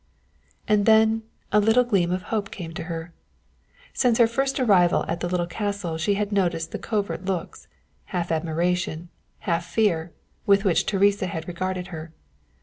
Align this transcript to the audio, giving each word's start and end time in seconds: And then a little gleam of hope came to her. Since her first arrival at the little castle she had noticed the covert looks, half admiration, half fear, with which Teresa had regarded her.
And 0.67 0.87
then 0.87 1.21
a 1.51 1.59
little 1.59 1.83
gleam 1.83 2.11
of 2.11 2.23
hope 2.33 2.49
came 2.49 2.73
to 2.73 2.85
her. 2.85 3.13
Since 3.93 4.17
her 4.17 4.25
first 4.25 4.59
arrival 4.59 5.05
at 5.07 5.19
the 5.19 5.27
little 5.29 5.45
castle 5.45 5.99
she 5.99 6.15
had 6.15 6.31
noticed 6.31 6.71
the 6.71 6.79
covert 6.79 7.25
looks, 7.25 7.67
half 8.05 8.31
admiration, 8.31 9.09
half 9.41 9.63
fear, 9.63 10.11
with 10.47 10.65
which 10.65 10.87
Teresa 10.87 11.27
had 11.27 11.47
regarded 11.47 11.89
her. 11.93 12.11